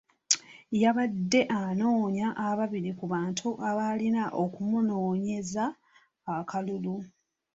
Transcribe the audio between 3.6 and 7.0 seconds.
abalina okumunoonyeza akalulu.